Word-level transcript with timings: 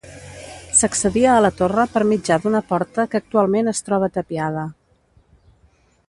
S'accedia 0.77 1.33
a 1.33 1.41
la 1.45 1.51
torre 1.59 1.83
per 1.97 2.01
mitjà 2.13 2.37
d'una 2.45 2.61
porta 2.71 3.05
que 3.11 3.21
actualment 3.23 3.73
es 3.73 3.83
troba 3.89 4.09
tapiada. 4.15 4.65